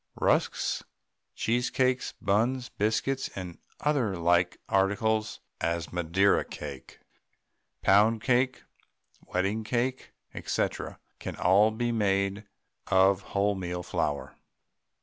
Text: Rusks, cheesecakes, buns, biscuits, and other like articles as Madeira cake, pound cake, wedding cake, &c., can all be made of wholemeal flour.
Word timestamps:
Rusks, 0.19 0.83
cheesecakes, 1.35 2.15
buns, 2.19 2.69
biscuits, 2.69 3.29
and 3.35 3.59
other 3.81 4.17
like 4.17 4.57
articles 4.67 5.41
as 5.59 5.93
Madeira 5.93 6.43
cake, 6.43 7.01
pound 7.83 8.23
cake, 8.23 8.63
wedding 9.23 9.63
cake, 9.63 10.13
&c., 10.43 10.67
can 11.19 11.35
all 11.35 11.69
be 11.69 11.91
made 11.91 12.47
of 12.87 13.25
wholemeal 13.25 13.85
flour. 13.85 14.33